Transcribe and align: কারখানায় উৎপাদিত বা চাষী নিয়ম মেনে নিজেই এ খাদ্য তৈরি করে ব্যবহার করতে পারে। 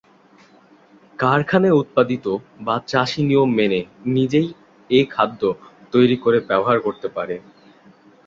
কারখানায় 1.19 1.79
উৎপাদিত 1.81 2.25
বা 2.59 2.75
চাষী 2.87 3.21
নিয়ম 3.23 3.49
মেনে 3.55 3.79
নিজেই 4.13 4.47
এ 4.89 4.99
খাদ্য 5.09 5.41
তৈরি 5.93 6.17
করে 6.17 6.37
ব্যবহার 6.49 6.77
করতে 6.79 7.07
পারে। 7.07 7.35